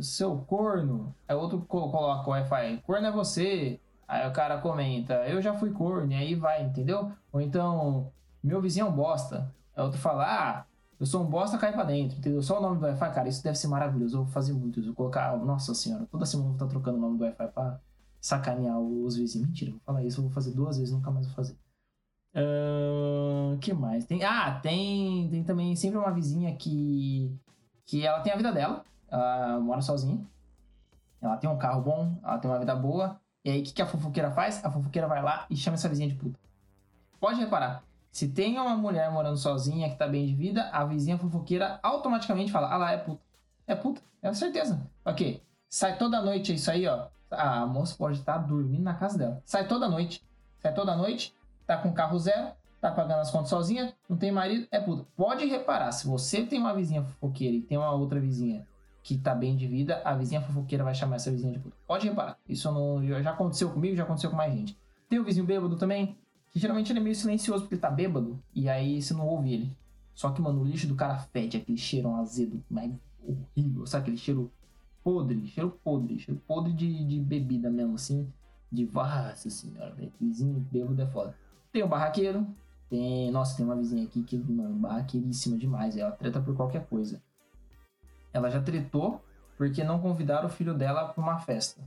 seu 0.00 0.38
corno. 0.38 1.14
Aí 1.26 1.34
outro 1.34 1.60
coloca 1.62 2.28
o 2.28 2.32
Wi-Fi. 2.32 2.82
Corno 2.86 3.06
é 3.06 3.10
você. 3.10 3.80
Aí 4.08 4.26
o 4.26 4.32
cara 4.32 4.56
comenta, 4.58 5.12
eu 5.28 5.42
já 5.42 5.52
fui 5.52 5.70
corno, 5.70 6.10
e 6.10 6.14
aí 6.14 6.34
vai, 6.34 6.64
entendeu? 6.64 7.12
Ou 7.30 7.42
então, 7.42 8.10
meu 8.42 8.58
vizinho 8.58 8.86
é 8.86 8.88
um 8.88 8.92
bosta. 8.92 9.54
Aí 9.76 9.84
outro 9.84 10.00
fala, 10.00 10.24
ah, 10.24 10.64
eu 10.98 11.04
sou 11.04 11.22
um 11.22 11.26
bosta, 11.26 11.58
cai 11.58 11.72
pra 11.72 11.84
dentro, 11.84 12.16
entendeu? 12.16 12.42
Só 12.42 12.58
o 12.58 12.62
nome 12.62 12.78
do 12.78 12.86
Wi-Fi, 12.86 13.12
cara, 13.12 13.28
isso 13.28 13.44
deve 13.44 13.58
ser 13.58 13.68
maravilhoso. 13.68 14.16
Eu 14.16 14.24
vou 14.24 14.32
fazer 14.32 14.54
muito. 14.54 14.82
Vou 14.82 14.94
colocar, 14.94 15.36
nossa 15.36 15.74
senhora, 15.74 16.06
toda 16.10 16.24
semana 16.24 16.48
eu 16.48 16.56
vou 16.56 16.56
estar 16.56 16.66
trocando 16.68 16.96
o 16.96 17.00
nome 17.02 17.18
do 17.18 17.24
Wi-Fi 17.24 17.48
pra 17.48 17.78
sacanear 18.18 18.78
os 18.78 19.16
vizinhos. 19.16 19.46
Mentira, 19.46 19.72
vou 19.72 19.80
falar 19.84 20.02
isso, 20.02 20.20
eu 20.20 20.24
vou 20.24 20.32
fazer 20.32 20.52
duas 20.52 20.78
vezes, 20.78 20.94
nunca 20.94 21.10
mais 21.10 21.26
vou 21.26 21.34
fazer. 21.36 21.54
Que 23.60 23.72
mais? 23.72 24.04
Tem, 24.04 24.22
ah, 24.24 24.58
tem, 24.62 25.28
tem 25.30 25.42
também 25.42 25.74
sempre 25.74 25.98
uma 25.98 26.12
vizinha 26.12 26.54
que, 26.54 27.36
que 27.84 28.06
ela 28.06 28.20
tem 28.20 28.32
a 28.32 28.36
vida 28.36 28.52
dela, 28.52 28.84
ela 29.08 29.58
mora 29.60 29.80
sozinha, 29.80 30.20
ela 31.20 31.36
tem 31.36 31.50
um 31.50 31.58
carro 31.58 31.82
bom, 31.82 32.18
ela 32.22 32.38
tem 32.38 32.50
uma 32.50 32.60
vida 32.60 32.76
boa, 32.76 33.20
e 33.44 33.50
aí, 33.50 33.60
o 33.60 33.64
que, 33.64 33.72
que 33.72 33.82
a 33.82 33.86
fofoqueira 33.86 34.30
faz? 34.30 34.64
A 34.64 34.70
fofoqueira 34.70 35.08
vai 35.08 35.22
lá 35.22 35.46
e 35.48 35.56
chama 35.56 35.74
essa 35.74 35.88
vizinha 35.88 36.08
de 36.08 36.14
puta. 36.14 36.38
Pode 37.18 37.40
reparar, 37.40 37.82
se 38.10 38.28
tem 38.28 38.58
uma 38.58 38.76
mulher 38.76 39.10
morando 39.10 39.36
sozinha 39.36 39.88
que 39.88 39.96
tá 39.96 40.06
bem 40.06 40.26
de 40.26 40.34
vida, 40.34 40.68
a 40.72 40.84
vizinha 40.84 41.18
fofoqueira 41.18 41.78
automaticamente 41.82 42.50
fala: 42.50 42.72
Ah 42.72 42.76
lá, 42.76 42.92
é 42.92 42.98
puta. 42.98 43.22
É 43.66 43.74
puta, 43.74 44.00
é 44.22 44.32
certeza. 44.32 44.80
Ok, 45.04 45.42
sai 45.68 45.96
toda 45.98 46.20
noite 46.20 46.54
isso 46.54 46.70
aí, 46.70 46.86
ó. 46.86 47.08
A 47.30 47.66
moça 47.66 47.94
pode 47.96 48.18
estar 48.18 48.38
tá 48.38 48.38
dormindo 48.38 48.82
na 48.82 48.94
casa 48.94 49.18
dela. 49.18 49.42
Sai 49.44 49.68
toda 49.68 49.88
noite. 49.88 50.22
Sai 50.58 50.74
toda 50.74 50.96
noite, 50.96 51.34
tá 51.68 51.76
com 51.76 51.92
carro 51.92 52.18
zero, 52.18 52.48
tá 52.80 52.90
pagando 52.90 53.20
as 53.20 53.30
contas 53.30 53.50
sozinha, 53.50 53.92
não 54.08 54.16
tem 54.16 54.32
marido, 54.32 54.66
é 54.70 54.80
puta. 54.80 55.06
Pode 55.14 55.44
reparar, 55.44 55.92
se 55.92 56.06
você 56.06 56.46
tem 56.46 56.58
uma 56.58 56.74
vizinha 56.74 57.04
fofoqueira 57.04 57.54
e 57.54 57.60
tem 57.60 57.76
uma 57.76 57.92
outra 57.92 58.18
vizinha 58.18 58.66
que 59.02 59.18
tá 59.18 59.34
bem 59.34 59.54
de 59.54 59.66
vida, 59.66 60.00
a 60.02 60.14
vizinha 60.14 60.40
fofoqueira 60.40 60.82
vai 60.82 60.94
chamar 60.94 61.16
essa 61.16 61.30
vizinha 61.30 61.52
de 61.52 61.58
puta. 61.58 61.76
Pode 61.86 62.08
reparar. 62.08 62.38
Isso 62.48 62.72
não, 62.72 63.04
já 63.04 63.30
aconteceu 63.30 63.70
comigo, 63.70 63.94
já 63.94 64.04
aconteceu 64.04 64.30
com 64.30 64.36
mais 64.36 64.52
gente. 64.54 64.78
Tem 65.10 65.18
o 65.18 65.24
vizinho 65.24 65.44
bêbado 65.44 65.76
também, 65.76 66.16
que 66.50 66.58
geralmente 66.58 66.90
ele 66.90 67.00
é 67.00 67.02
meio 67.02 67.14
silencioso 67.14 67.64
porque 67.64 67.76
tá 67.76 67.90
bêbado, 67.90 68.42
e 68.54 68.66
aí 68.66 69.02
você 69.02 69.12
não 69.12 69.26
ouve 69.26 69.52
ele. 69.52 69.76
Só 70.14 70.30
que, 70.30 70.40
mano, 70.40 70.62
o 70.62 70.64
lixo 70.64 70.88
do 70.88 70.96
cara 70.96 71.18
fede, 71.18 71.58
aquele 71.58 71.76
cheiro 71.76 72.14
azedo, 72.14 72.64
mas 72.70 72.90
horrível, 73.22 73.86
sabe? 73.86 74.04
Aquele 74.04 74.16
cheiro 74.16 74.50
podre, 75.04 75.46
cheiro 75.46 75.78
podre, 75.84 76.18
cheiro 76.18 76.40
podre 76.46 76.72
de, 76.72 77.04
de 77.04 77.20
bebida 77.20 77.70
mesmo, 77.70 77.94
assim. 77.94 78.26
De 78.70 78.84
nossa 78.92 79.48
senhora, 79.48 79.94
velho. 79.94 80.12
Vizinho 80.18 80.58
bêbado 80.72 81.00
é 81.00 81.06
foda. 81.06 81.34
Tem 81.78 81.84
o 81.84 81.88
barraqueiro, 81.88 82.44
tem. 82.90 83.30
Nossa, 83.30 83.56
tem 83.56 83.64
uma 83.64 83.76
vizinha 83.76 84.02
aqui 84.02 84.24
que, 84.24 84.36
mano, 84.36 84.74
barraqueiríssima 84.74 85.56
demais. 85.56 85.96
Ela 85.96 86.10
treta 86.10 86.40
por 86.40 86.56
qualquer 86.56 86.84
coisa. 86.86 87.22
Ela 88.32 88.50
já 88.50 88.60
tretou 88.60 89.22
porque 89.56 89.84
não 89.84 90.00
convidaram 90.00 90.48
o 90.48 90.50
filho 90.50 90.74
dela 90.74 91.06
para 91.06 91.22
uma 91.22 91.38
festa. 91.38 91.80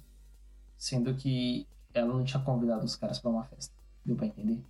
Sendo 0.77 1.13
que 1.13 1.67
ela 1.93 2.13
não 2.13 2.23
tinha 2.23 2.41
convidado 2.41 2.85
os 2.85 2.95
caras 2.95 3.19
para 3.19 3.31
uma 3.31 3.43
festa. 3.43 3.75
Deu 4.05 4.15
pra 4.15 4.27
entender? 4.27 4.63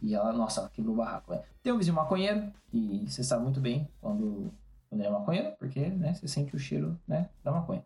E 0.00 0.14
ela, 0.14 0.32
nossa, 0.32 0.60
ela 0.60 0.70
quebrou 0.70 0.94
o 0.94 0.98
barraco. 0.98 1.34
É. 1.34 1.42
Tem 1.64 1.72
um 1.72 1.78
vizinho 1.78 1.96
maconheiro, 1.96 2.52
e 2.72 3.10
você 3.10 3.24
sabe 3.24 3.42
muito 3.42 3.60
bem 3.60 3.88
quando, 4.00 4.54
quando 4.88 5.02
é 5.02 5.10
maconheiro, 5.10 5.52
porque 5.58 5.80
né, 5.80 6.14
você 6.14 6.28
sente 6.28 6.54
o 6.54 6.60
cheiro 6.60 6.96
né, 7.08 7.28
da 7.42 7.50
maconha. 7.50 7.84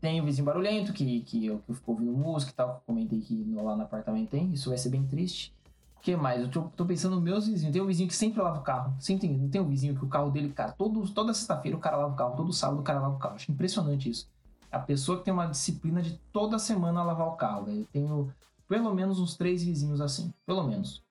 Tem 0.00 0.20
o 0.20 0.24
vizinho 0.24 0.44
barulhento, 0.44 0.92
que, 0.92 1.20
que 1.20 1.46
eu, 1.46 1.60
que 1.60 1.70
eu 1.70 1.74
fico 1.76 1.92
ouvindo 1.92 2.12
música 2.12 2.50
e 2.50 2.54
tal, 2.54 2.70
que 2.70 2.76
eu 2.78 2.82
comentei 2.84 3.20
que 3.20 3.32
no, 3.32 3.62
lá 3.62 3.76
no 3.76 3.84
apartamento 3.84 4.30
tem. 4.30 4.52
Isso 4.52 4.70
vai 4.70 4.76
ser 4.76 4.88
bem 4.88 5.06
triste 5.06 5.55
que 6.02 6.16
mais? 6.16 6.40
Eu 6.40 6.50
tô, 6.50 6.62
tô, 6.62 6.84
pensando 6.84 7.16
nos 7.16 7.24
meus 7.24 7.46
vizinhos. 7.46 7.72
Tem 7.72 7.82
um 7.82 7.86
vizinho 7.86 8.08
que 8.08 8.14
sempre 8.14 8.40
lava 8.40 8.60
o 8.60 8.62
carro. 8.62 8.94
Sempre 9.00 9.28
tem, 9.28 9.48
tem 9.48 9.60
um 9.60 9.68
vizinho 9.68 9.96
que 9.96 10.04
o 10.04 10.08
carro 10.08 10.30
dele, 10.30 10.50
cara, 10.50 10.72
todo, 10.72 11.08
toda 11.12 11.34
sexta-feira 11.34 11.76
o 11.76 11.80
cara 11.80 11.96
lava 11.96 12.12
o 12.12 12.16
carro, 12.16 12.36
todo 12.36 12.52
sábado 12.52 12.80
o 12.80 12.82
cara 12.82 13.00
lava 13.00 13.16
o 13.16 13.18
carro. 13.18 13.34
Acho 13.34 13.50
impressionante 13.50 14.08
isso. 14.08 14.28
A 14.70 14.78
pessoa 14.78 15.18
que 15.18 15.24
tem 15.24 15.34
uma 15.34 15.46
disciplina 15.46 16.02
de 16.02 16.18
toda 16.32 16.58
semana 16.58 17.02
lavar 17.02 17.28
o 17.28 17.32
carro, 17.32 17.64
velho. 17.64 17.80
Eu 17.80 17.86
tenho 17.92 18.32
pelo 18.68 18.94
menos 18.94 19.18
uns 19.18 19.36
três 19.36 19.62
vizinhos 19.64 20.00
assim. 20.00 20.32
Pelo 20.44 20.62
menos. 20.64 21.02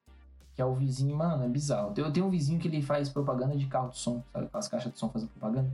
Que 0.53 0.61
é 0.61 0.65
o 0.65 0.73
vizinho, 0.73 1.15
mano, 1.17 1.43
é 1.43 1.49
bizarro. 1.49 1.93
Eu 1.97 2.11
tenho 2.11 2.25
um 2.25 2.29
vizinho 2.29 2.59
que 2.59 2.67
ele 2.67 2.81
faz 2.81 3.09
propaganda 3.09 3.55
de 3.57 3.65
carro 3.67 3.89
de 3.89 3.97
som, 3.97 4.23
sabe? 4.31 4.45
Aquelas 4.45 4.67
caixas 4.67 4.93
de 4.93 4.99
som 4.99 5.09
fazendo 5.09 5.29
propaganda. 5.29 5.69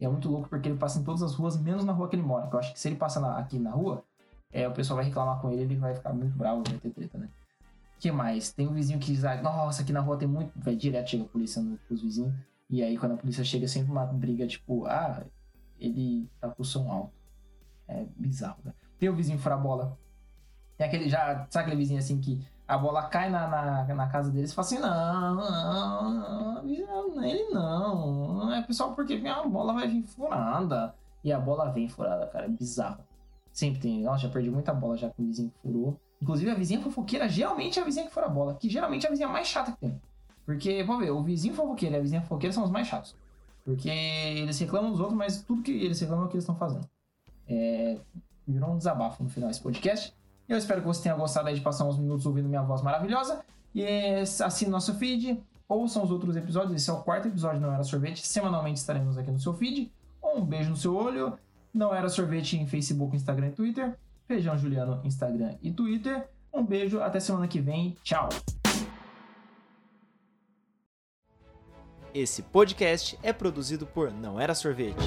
E 0.00 0.04
é 0.04 0.08
muito 0.08 0.30
louco 0.30 0.48
porque 0.48 0.68
ele 0.68 0.78
passa 0.78 0.98
em 0.98 1.04
todas 1.04 1.22
as 1.22 1.34
ruas, 1.34 1.60
menos 1.60 1.84
na 1.84 1.92
rua 1.92 2.08
que 2.08 2.16
ele 2.16 2.22
mora. 2.22 2.46
Que 2.46 2.54
eu 2.54 2.58
acho 2.58 2.72
que 2.72 2.80
se 2.80 2.88
ele 2.88 2.96
passa 2.96 3.20
na, 3.20 3.36
aqui 3.36 3.58
na 3.58 3.70
rua, 3.70 4.02
é, 4.50 4.66
o 4.66 4.72
pessoal 4.72 4.96
vai 4.96 5.04
reclamar 5.04 5.40
com 5.40 5.50
ele, 5.50 5.62
ele 5.62 5.76
vai 5.76 5.94
ficar 5.94 6.12
muito 6.12 6.36
bravo, 6.36 6.62
vai 6.66 6.78
ter 6.78 6.90
treta, 6.90 7.18
né? 7.18 7.28
Que 8.02 8.10
mais? 8.10 8.52
Tem 8.52 8.66
um 8.66 8.72
vizinho 8.72 8.98
que 8.98 9.12
diz, 9.12 9.24
ah, 9.24 9.40
nossa, 9.40 9.82
aqui 9.82 9.92
na 9.92 10.00
rua 10.00 10.16
tem 10.16 10.26
muito. 10.26 10.52
Vai 10.56 10.74
direto 10.74 11.10
chega 11.10 11.22
a 11.22 11.28
polícia 11.28 11.62
nos 11.62 12.02
vizinhos. 12.02 12.34
E 12.68 12.82
aí 12.82 12.98
quando 12.98 13.12
a 13.12 13.16
polícia 13.16 13.44
chega, 13.44 13.68
sempre 13.68 13.92
uma 13.92 14.04
briga, 14.04 14.44
tipo, 14.44 14.86
ah, 14.86 15.24
ele 15.78 16.28
tá 16.40 16.48
com 16.48 16.62
o 16.62 16.64
som 16.64 16.90
alto. 16.90 17.12
É 17.86 18.04
bizarro, 18.16 18.58
né? 18.64 18.74
Tem 18.98 19.08
o 19.08 19.14
vizinho 19.14 19.38
fora 19.38 19.56
bola. 19.56 19.96
Tem 20.76 20.84
aquele 20.84 21.08
já, 21.08 21.46
sabe 21.48 21.66
aquele 21.66 21.76
vizinho 21.76 22.00
assim 22.00 22.20
que 22.20 22.44
a 22.66 22.76
bola 22.76 23.04
cai 23.04 23.30
na, 23.30 23.46
na, 23.46 23.94
na 23.94 24.08
casa 24.08 24.32
deles 24.32 24.50
e 24.50 24.54
fala 24.54 24.66
assim, 24.66 24.78
não, 24.80 25.34
não, 25.36 26.64
não, 26.64 27.24
ele 27.24 27.50
não. 27.50 28.52
É 28.52 28.62
pessoal, 28.62 28.96
porque 28.96 29.14
a 29.14 29.46
bola 29.46 29.74
vai 29.74 29.86
vir 29.86 30.02
furada. 30.02 30.92
E 31.22 31.32
a 31.32 31.38
bola 31.38 31.70
vem 31.70 31.88
furada, 31.88 32.26
cara. 32.26 32.46
É 32.46 32.48
bizarro. 32.48 33.04
Sempre 33.52 33.80
tem. 33.80 34.02
Nossa, 34.02 34.26
já 34.26 34.28
perdi 34.28 34.50
muita 34.50 34.74
bola 34.74 34.96
já 34.96 35.08
com 35.08 35.22
o 35.22 35.26
vizinho 35.26 35.50
que 35.50 35.58
furou. 35.60 36.00
Inclusive, 36.22 36.52
a 36.52 36.54
vizinha 36.54 36.80
fofoqueira 36.80 37.28
geralmente 37.28 37.80
é 37.80 37.82
a 37.82 37.84
vizinha 37.84 38.06
que 38.06 38.12
fora 38.12 38.26
a 38.26 38.30
bola, 38.30 38.54
que 38.54 38.70
geralmente 38.70 39.04
é 39.04 39.08
a 39.08 39.10
vizinha 39.10 39.28
mais 39.28 39.48
chata 39.48 39.72
que 39.72 39.78
tem. 39.78 40.00
Porque, 40.46 40.82
vamos 40.84 41.04
ver, 41.04 41.10
o 41.10 41.20
vizinho 41.20 41.52
fofoqueiro 41.52 41.96
e 41.96 41.98
a 41.98 42.00
vizinha 42.00 42.22
fofoqueira 42.22 42.54
são 42.54 42.62
os 42.62 42.70
mais 42.70 42.86
chatos. 42.86 43.16
Porque 43.64 43.90
eles 43.90 44.56
reclamam 44.58 44.92
dos 44.92 45.00
outros, 45.00 45.18
mas 45.18 45.42
tudo 45.42 45.62
que 45.62 45.72
eles 45.72 46.00
reclamam 46.00 46.24
é 46.24 46.26
o 46.26 46.30
que 46.30 46.36
eles 46.36 46.44
estão 46.44 46.54
fazendo. 46.54 46.88
É... 47.48 47.98
Virou 48.46 48.70
um 48.70 48.78
desabafo 48.78 49.22
no 49.24 49.28
final 49.28 49.48
desse 49.48 49.60
podcast. 49.60 50.14
Eu 50.48 50.56
espero 50.56 50.80
que 50.80 50.86
você 50.86 51.02
tenha 51.02 51.14
gostado 51.16 51.52
de 51.52 51.60
passar 51.60 51.84
uns 51.84 51.98
minutos 51.98 52.24
ouvindo 52.24 52.48
minha 52.48 52.62
voz 52.62 52.82
maravilhosa. 52.82 53.44
E 53.74 53.84
assine 54.44 54.70
nosso 54.70 54.94
feed, 54.94 55.42
ouçam 55.68 56.04
os 56.04 56.10
outros 56.10 56.36
episódios. 56.36 56.74
Esse 56.74 56.88
é 56.88 56.92
o 56.92 57.02
quarto 57.02 57.26
episódio 57.26 57.60
Não 57.60 57.72
Era 57.72 57.82
Sorvete. 57.82 58.26
Semanalmente 58.26 58.78
estaremos 58.78 59.18
aqui 59.18 59.30
no 59.30 59.40
seu 59.40 59.54
feed. 59.54 59.90
Um 60.22 60.44
beijo 60.44 60.70
no 60.70 60.76
seu 60.76 60.94
olho. 60.94 61.36
Não 61.74 61.94
Era 61.94 62.08
Sorvete 62.08 62.56
em 62.56 62.66
Facebook, 62.66 63.16
Instagram 63.16 63.48
e 63.48 63.52
Twitter. 63.52 63.96
Feijão 64.26 64.56
Juliano, 64.56 65.00
Instagram 65.04 65.56
e 65.62 65.70
Twitter. 65.72 66.28
Um 66.52 66.64
beijo, 66.64 67.00
até 67.00 67.18
semana 67.20 67.48
que 67.48 67.60
vem. 67.60 67.96
Tchau! 68.02 68.28
Esse 72.14 72.42
podcast 72.42 73.18
é 73.22 73.32
produzido 73.32 73.86
por 73.86 74.12
Não 74.12 74.38
Era 74.38 74.54
Sorvete. 74.54 75.02